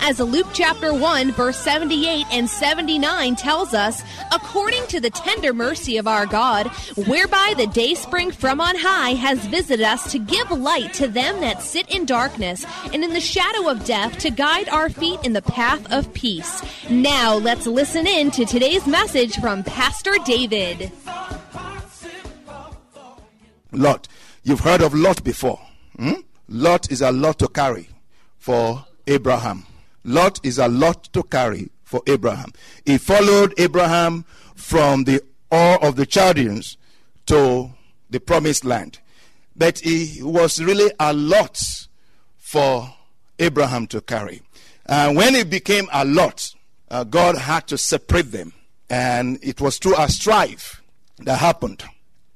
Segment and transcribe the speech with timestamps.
[0.00, 5.96] As Luke chapter 1, verse 78 and 79 tells us, according to the tender mercy
[5.98, 6.68] of our God,
[7.06, 11.40] whereby the day spring from on high has visited us to give light to them
[11.40, 15.34] that sit in darkness and in the shadow of death to guide our feet in
[15.34, 16.62] the path of peace.
[16.88, 20.90] Now let's listen in to today's message from Pastor David.
[23.72, 24.08] Lot.
[24.42, 25.60] You've heard of Lot before.
[25.98, 26.12] hmm?
[26.48, 27.90] Lot is a lot to carry
[28.38, 29.66] for Abraham.
[30.08, 32.52] Lot is a lot to carry for Abraham.
[32.84, 36.76] He followed Abraham from the Ur of the Chaldeans
[37.26, 37.70] to
[38.10, 38.98] the promised land.
[39.56, 41.88] But he was really a lot
[42.36, 42.94] for
[43.38, 44.42] Abraham to carry.
[44.86, 46.54] And when it became a lot,
[46.90, 48.52] uh, God had to separate them.
[48.88, 50.82] And it was through a strife
[51.18, 51.84] that happened.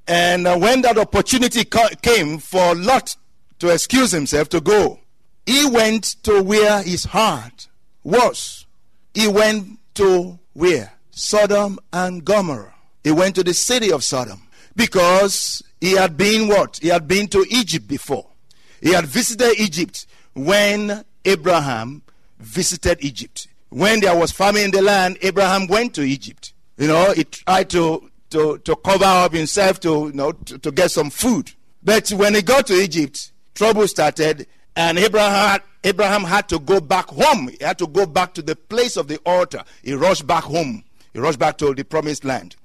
[0.07, 3.15] And uh, when that opportunity ca- came for Lot
[3.59, 4.99] to excuse himself to go,
[5.45, 7.67] he went to where his heart
[8.03, 8.65] was.
[9.13, 10.93] He went to where?
[11.11, 12.73] Sodom and Gomorrah.
[13.03, 16.79] He went to the city of Sodom because he had been what?
[16.81, 18.27] He had been to Egypt before.
[18.81, 22.01] He had visited Egypt when Abraham
[22.39, 23.47] visited Egypt.
[23.69, 26.53] When there was famine in the land, Abraham went to Egypt.
[26.77, 30.71] You know, he tried to, to, to cover up himself to, you know, to, to
[30.71, 31.51] get some food.
[31.83, 36.79] But when he got to Egypt, trouble started, and Abraham had, Abraham had to go
[36.79, 37.49] back home.
[37.49, 39.63] He had to go back to the place of the altar.
[39.83, 40.83] He rushed back home.
[41.13, 42.55] He rushed back to the promised land.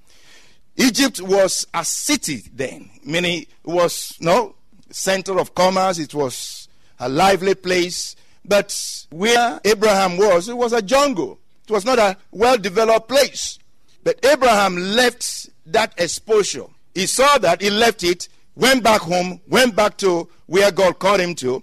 [0.76, 4.54] Egypt was a city then, meaning it was no
[4.90, 5.98] center of commerce.
[5.98, 6.68] It was
[7.00, 8.16] a lively place.
[8.44, 11.38] But where Abraham was, it was a jungle.
[11.68, 13.58] It was not a well-developed place.
[14.04, 16.64] But Abraham left that exposure.
[16.94, 21.20] He saw that, he left it, went back home, went back to where God called
[21.20, 21.62] him to.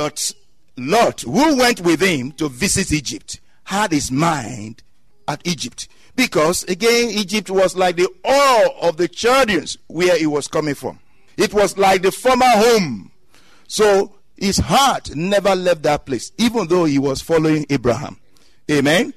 [0.00, 0.32] But
[0.78, 4.82] Lot, who went with him to visit Egypt, had his mind
[5.28, 5.88] at Egypt.
[6.16, 10.98] Because again, Egypt was like the Ur of the Chaldeans where he was coming from.
[11.36, 13.12] It was like the former home.
[13.68, 18.18] So his heart never left that place, even though he was following Abraham.
[18.70, 19.12] Amen.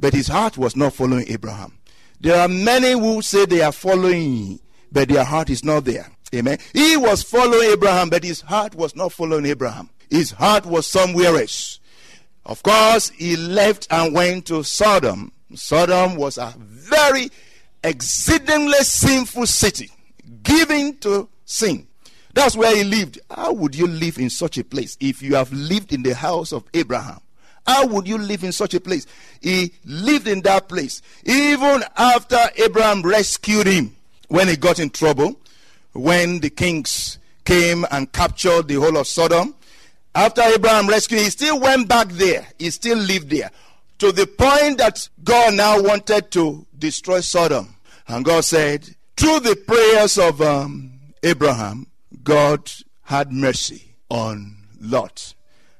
[0.00, 1.78] But his heart was not following Abraham.
[2.20, 4.58] There are many who say they are following,
[4.90, 6.10] but their heart is not there.
[6.34, 6.58] Amen.
[6.72, 9.90] He was following Abraham, but his heart was not following Abraham.
[10.10, 11.80] His heart was somewhere else.
[12.46, 15.32] Of course, he left and went to Sodom.
[15.54, 17.30] Sodom was a very
[17.82, 19.90] exceedingly sinful city,
[20.42, 21.86] given to sin.
[22.34, 23.20] That's where he lived.
[23.30, 26.52] How would you live in such a place if you have lived in the house
[26.52, 27.20] of Abraham?
[27.66, 29.06] How would you live in such a place?
[29.40, 31.00] He lived in that place.
[31.24, 33.96] Even after Abraham rescued him
[34.28, 35.40] when he got in trouble,
[35.92, 39.53] when the kings came and captured the whole of Sodom,
[40.14, 42.46] after Abraham rescued, he still went back there.
[42.58, 43.50] He still lived there.
[43.98, 47.76] To the point that God now wanted to destroy Sodom.
[48.06, 51.86] And God said, through the prayers of um, Abraham,
[52.22, 52.70] God
[53.02, 55.34] had mercy on Lot.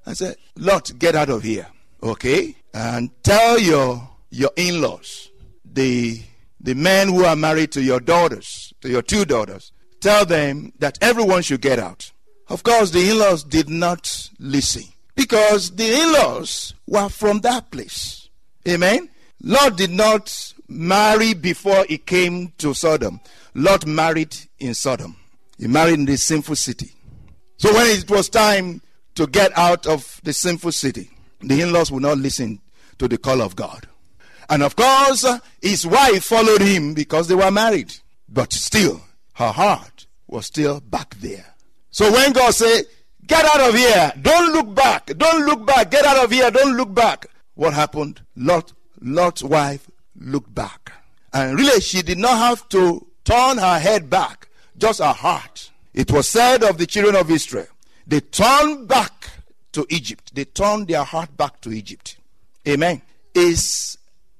[0.06, 1.66] I said, Lot, get out of here.
[2.02, 2.56] Okay?
[2.72, 5.30] And tell your your in-laws,
[5.64, 6.20] the
[6.60, 10.98] the men who are married to your daughters, to your two daughters, tell them that
[11.00, 12.10] everyone should get out.
[12.48, 18.28] Of course, the in-laws did not listen because the in-laws were from that place.
[18.68, 19.08] Amen.
[19.42, 23.20] Lot did not marry before he came to Sodom.
[23.54, 25.16] Lot married in Sodom.
[25.58, 26.92] He married in the sinful city.
[27.56, 28.82] So when it was time
[29.14, 31.10] to get out of the sinful city,
[31.40, 32.60] the in-laws would not listen
[32.98, 33.86] to the call of God.
[34.48, 35.24] And of course,
[35.62, 37.94] his wife followed him because they were married.
[38.28, 39.02] But still,
[39.34, 41.53] her heart was still back there.
[41.94, 42.86] So when God said,
[43.26, 44.12] Get out of here.
[44.20, 45.06] Don't look back.
[45.16, 45.90] Don't look back.
[45.90, 46.50] Get out of here.
[46.50, 47.26] Don't look back.
[47.54, 48.20] What happened?
[48.36, 50.92] Lot, Lot's wife looked back.
[51.32, 55.70] And really, she did not have to turn her head back, just her heart.
[55.94, 57.66] It was said of the children of Israel,
[58.06, 59.30] they turned back
[59.72, 60.34] to Egypt.
[60.34, 62.18] They turned their heart back to Egypt.
[62.68, 63.00] Amen.
[63.34, 63.96] Is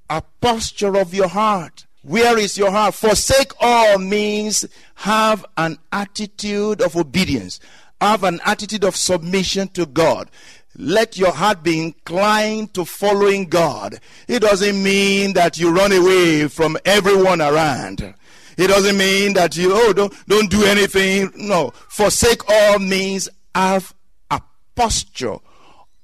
[0.09, 1.84] a posture of your heart.
[2.05, 2.93] Where is your heart?
[2.93, 4.63] Forsake all means
[4.93, 7.59] have an attitude of obedience,
[7.99, 10.29] have an attitude of submission to God.
[10.75, 13.99] Let your heart be inclined to following God.
[14.27, 18.13] It doesn't mean that you run away from everyone around.
[18.55, 21.31] It doesn't mean that you, oh, don't, don't do anything.
[21.35, 21.71] No.
[21.89, 23.95] Forsake all means have
[24.29, 24.41] a
[24.75, 25.37] posture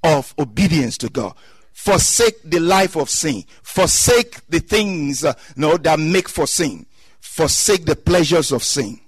[0.03, 1.35] of obedience to God.
[1.73, 3.43] Forsake the life of sin.
[3.63, 6.85] Forsake the things uh, that make for sin.
[7.19, 8.99] Forsake the pleasures of sin.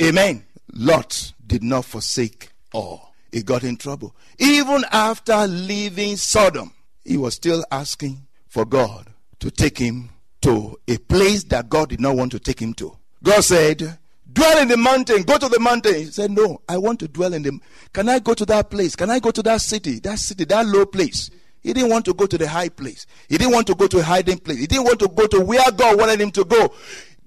[0.00, 0.44] Amen.
[0.72, 3.14] Lot did not forsake all.
[3.32, 4.14] He got in trouble.
[4.38, 6.72] Even after leaving Sodom,
[7.04, 12.00] he was still asking for God to take him to a place that God did
[12.00, 12.96] not want to take him to.
[13.22, 13.98] God said,
[14.30, 15.94] Dwell in the mountain, go to the mountain.
[15.94, 17.58] He said, No, I want to dwell in the.
[17.92, 18.94] Can I go to that place?
[18.94, 19.98] Can I go to that city?
[20.00, 21.30] That city, that low place.
[21.62, 23.06] He didn't want to go to the high place.
[23.28, 24.58] He didn't want to go to a hiding place.
[24.58, 26.72] He didn't want to go to where God wanted him to go.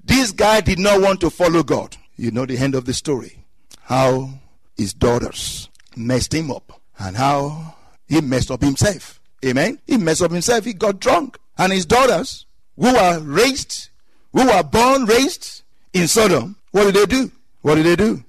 [0.04, 1.98] This guy did not want to follow God.
[2.16, 3.46] You know the end of the story.
[3.82, 4.30] How
[4.78, 7.76] his daughters messed him up and how
[8.08, 9.22] he messed up himself.
[9.46, 9.80] Amen.
[9.86, 10.66] He messed up himself.
[10.66, 11.38] He got drunk.
[11.58, 12.46] And his daughters,
[12.76, 13.90] who were raised,
[14.34, 15.64] who were born, raised
[15.94, 17.32] in Sodom, what did they do?
[17.62, 18.24] What did they do?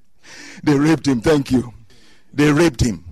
[0.63, 1.21] They raped him.
[1.21, 1.73] Thank you.
[2.33, 3.05] They raped him.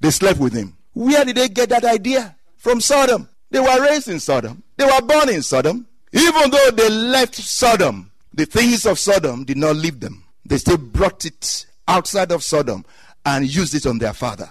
[0.00, 0.76] They slept with him.
[0.94, 2.36] Where did they get that idea?
[2.56, 3.28] From Sodom.
[3.50, 4.62] They were raised in Sodom.
[4.76, 5.86] They were born in Sodom.
[6.12, 10.24] Even though they left Sodom, the things of Sodom did not leave them.
[10.44, 12.84] They still brought it outside of Sodom
[13.26, 14.50] and used it on their father.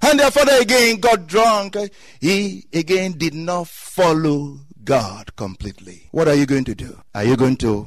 [0.00, 1.76] And their father again got drunk.
[2.20, 6.08] He again did not follow God completely.
[6.10, 7.00] What are you going to do?
[7.14, 7.86] Are you going to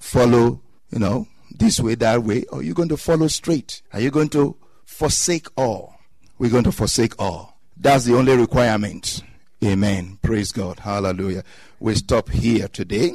[0.00, 0.60] follow,
[0.90, 3.82] you know, this way, that way, or are you going to follow straight?
[3.92, 5.94] Are you going to forsake all?
[6.42, 7.56] We're going to forsake all.
[7.76, 9.22] That's the only requirement.
[9.62, 10.18] Amen.
[10.22, 10.80] Praise God.
[10.80, 11.44] Hallelujah.
[11.78, 13.12] We stop here today.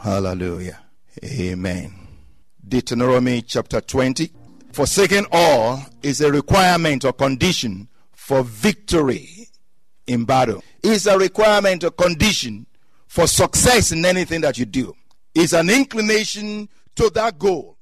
[0.00, 0.80] Hallelujah.
[1.24, 1.94] Amen.
[2.66, 4.32] Deuteronomy chapter 20.
[4.72, 9.48] Forsaking all is a requirement or condition for victory
[10.08, 10.64] in battle.
[10.82, 12.66] It's a requirement or condition
[13.06, 14.92] for success in anything that you do.
[15.36, 17.78] It's an inclination to that goal.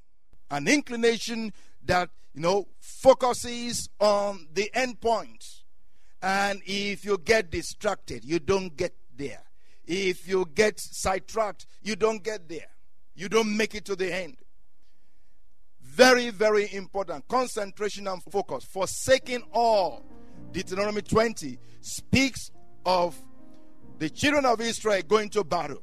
[0.51, 1.55] An inclination
[1.87, 5.45] that, you know, focuses on the end point.
[6.21, 9.43] And if you get distracted, you don't get there.
[9.87, 12.69] If you get sidetracked, you don't get there.
[13.15, 14.37] You don't make it to the end.
[15.81, 17.29] Very, very important.
[17.29, 18.65] Concentration and focus.
[18.65, 20.05] Forsaking all.
[20.51, 22.51] Deuteronomy 20 speaks
[22.85, 23.17] of
[23.99, 25.83] the children of Israel going to battle.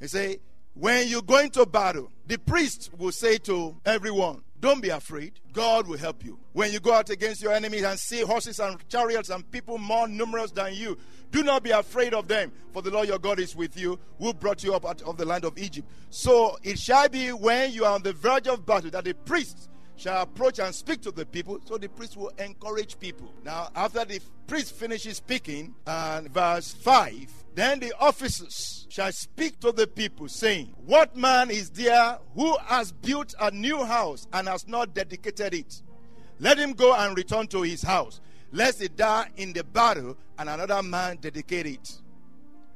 [0.00, 0.38] They say,
[0.74, 5.40] when you go into battle, the priest will say to everyone, don't be afraid.
[5.52, 6.38] God will help you.
[6.52, 10.08] When you go out against your enemies and see horses and chariots and people more
[10.08, 10.96] numerous than you,
[11.30, 14.32] do not be afraid of them, for the Lord your God is with you, who
[14.32, 15.88] brought you up out of the land of Egypt.
[16.10, 19.68] So it shall be when you are on the verge of battle that the priests
[19.96, 21.58] shall approach and speak to the people.
[21.64, 23.32] So the priest will encourage people.
[23.44, 29.72] Now, after the priest finishes speaking, and verse 5, then the officers shall speak to
[29.72, 34.68] the people, saying, What man is there who has built a new house and has
[34.68, 35.82] not dedicated it?
[36.38, 38.20] Let him go and return to his house,
[38.52, 42.02] lest he die in the battle and another man dedicate it.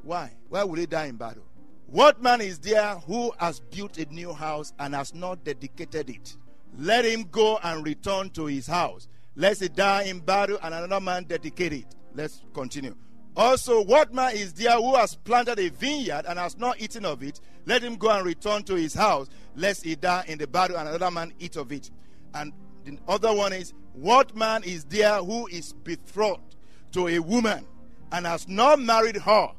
[0.03, 0.33] Why?
[0.49, 1.45] Why would he die in battle?
[1.87, 6.37] What man is there who has built a new house and has not dedicated it?
[6.79, 11.01] Let him go and return to his house, lest he die in battle and another
[11.01, 11.97] man dedicate it.
[12.15, 12.97] Let's continue.
[13.37, 17.23] Also, what man is there who has planted a vineyard and has not eaten of
[17.23, 17.41] it?
[17.65, 20.89] Let him go and return to his house, lest he die in the battle and
[20.89, 21.91] another man eat of it.
[22.35, 22.53] And
[22.85, 26.57] the other one is, what man is there who is betrothed
[26.93, 27.67] to a woman
[28.13, 29.53] and has not married her?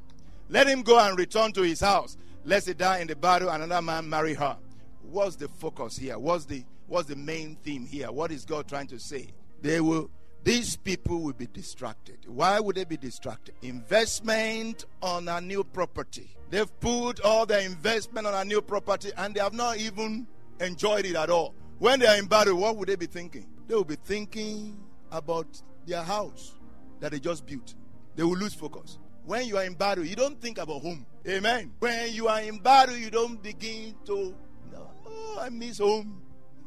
[0.49, 3.63] Let him go and return to his house, lest he die in the battle and
[3.63, 4.57] another man marry her.
[5.03, 6.19] What's the focus here?
[6.19, 8.11] What's the what's the main theme here?
[8.11, 9.29] What is God trying to say?
[9.61, 10.11] They will
[10.43, 12.17] these people will be distracted.
[12.27, 13.53] Why would they be distracted?
[13.61, 16.35] Investment on a new property.
[16.49, 20.27] They've put all their investment on a new property and they have not even
[20.59, 21.53] enjoyed it at all.
[21.77, 23.47] When they are in battle, what would they be thinking?
[23.67, 26.53] They will be thinking about their house
[26.99, 27.75] that they just built.
[28.15, 28.97] They will lose focus.
[29.25, 31.05] When you are in battle, you don't think about home.
[31.27, 31.71] Amen.
[31.79, 34.35] When you are in battle, you don't begin to,
[34.75, 36.21] oh, I miss home.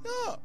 [0.05, 0.37] No.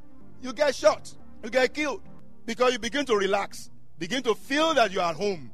[0.42, 1.14] You get shot.
[1.44, 2.02] You get killed
[2.46, 5.52] because you begin to relax, begin to feel that you are at home.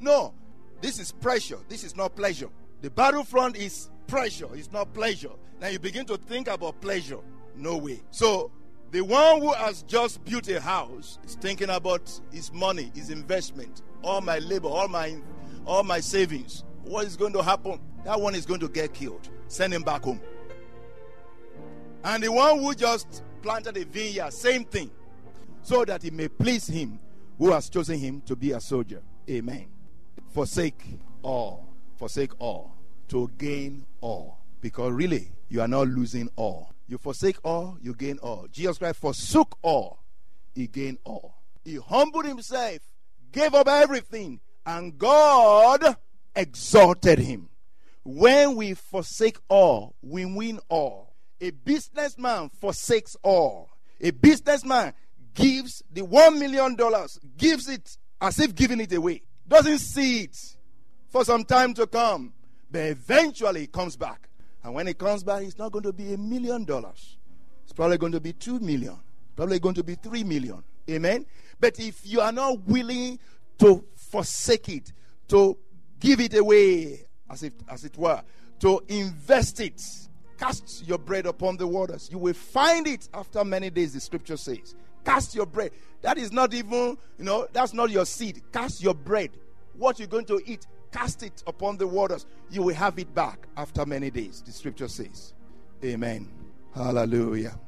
[0.00, 0.32] No,
[0.80, 1.58] this is pressure.
[1.68, 2.48] This is not pleasure.
[2.80, 5.30] The battlefront is pressure, it's not pleasure.
[5.60, 7.18] Now you begin to think about pleasure.
[7.54, 8.00] No way.
[8.10, 8.50] So
[8.92, 13.82] the one who has just built a house is thinking about his money, his investment,
[14.02, 15.16] all my labor, all my
[15.66, 16.64] all my savings.
[16.82, 17.78] What is going to happen?
[18.04, 19.28] That one is going to get killed.
[19.48, 20.20] Send him back home.
[22.04, 24.90] And the one who just planted a vineyard, same thing.
[25.62, 26.98] So that it may please him
[27.38, 29.02] who has chosen him to be a soldier.
[29.28, 29.66] Amen.
[30.30, 30.82] Forsake
[31.22, 31.68] all.
[31.96, 32.74] Forsake all.
[33.08, 34.38] To gain all.
[34.60, 36.72] Because really, you are not losing all.
[36.88, 38.46] You forsake all, you gain all.
[38.50, 40.02] Jesus Christ forsook all,
[40.54, 41.34] he gained all.
[41.62, 42.78] He humbled himself,
[43.30, 45.96] gave up everything, and God
[46.34, 47.50] exalted him.
[48.04, 51.07] When we forsake all, we win all.
[51.40, 53.70] A businessman forsakes all.
[54.00, 54.92] A businessman
[55.34, 59.22] gives the one million dollars, gives it as if giving it away.
[59.46, 60.36] Doesn't see it
[61.08, 62.32] for some time to come,
[62.70, 64.28] but eventually it comes back.
[64.62, 67.16] And when it comes back, it's not going to be a million dollars.
[67.64, 68.98] It's probably going to be two million,
[69.36, 70.62] probably going to be three million.
[70.90, 71.24] Amen.
[71.60, 73.18] But if you are not willing
[73.58, 74.92] to forsake it,
[75.28, 75.56] to
[76.00, 78.22] give it away, as if as it were,
[78.60, 79.80] to invest it,
[80.38, 82.08] cast your bread upon the waters.
[82.10, 84.74] You will find it after many days, the scripture says.
[85.04, 85.72] Cast your bread.
[86.02, 88.42] That is not even, you know, that's not your seed.
[88.52, 89.30] Cast your bread.
[89.76, 93.46] What you're going to eat, cast it upon the waters, you will have it back
[93.56, 95.34] after many days, the scripture says.
[95.84, 96.28] Amen.
[96.74, 97.58] Hallelujah.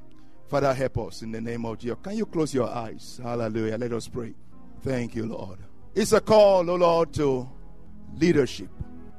[0.48, 1.98] Father, help us in the name of Jesus.
[2.02, 3.20] Can you close your eyes?
[3.22, 3.78] Hallelujah.
[3.78, 4.34] Let us pray.
[4.82, 5.58] Thank you, Lord.
[5.94, 7.48] It's a call, oh Lord, to
[8.16, 8.68] leadership.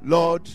[0.03, 0.49] Lord,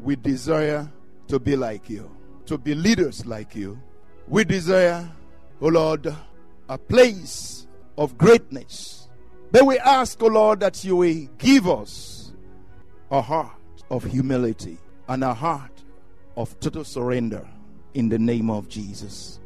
[0.00, 0.90] we desire
[1.28, 2.14] to be like you,
[2.46, 3.80] to be leaders like you.
[4.28, 5.10] We desire,
[5.60, 6.14] oh Lord,
[6.68, 7.66] a place
[7.98, 9.08] of greatness.
[9.50, 12.32] Then we ask, oh Lord, that you will give us
[13.10, 13.50] a heart
[13.90, 14.78] of humility
[15.08, 15.82] and a heart
[16.36, 17.46] of total surrender
[17.94, 19.40] in the name of Jesus.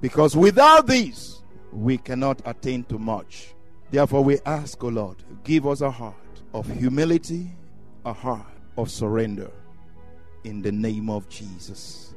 [0.00, 1.42] Because without these,
[1.72, 3.54] we cannot attain to much.
[3.90, 6.14] Therefore, we ask, O oh Lord, give us a heart
[6.52, 7.50] of humility,
[8.04, 9.50] a heart of surrender
[10.44, 12.14] in the name of Jesus.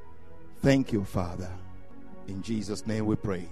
[0.61, 1.49] Thank you, Father.
[2.27, 3.47] In Jesus' name we pray.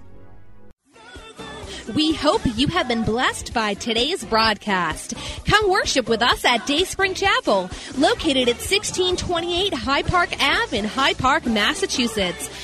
[1.94, 5.12] We hope you have been blessed by today's broadcast.
[5.44, 11.18] Come worship with us at Dayspring Chapel, located at 1628 Hyde Park Ave in Hyde
[11.18, 12.48] Park, Massachusetts.